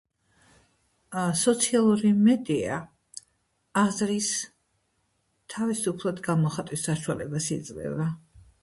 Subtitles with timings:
[1.41, 2.79] სოციალური მედია
[3.83, 4.31] აზრის
[5.57, 8.15] თავისუფლად გამოხატვის საშუალებას იძლევა.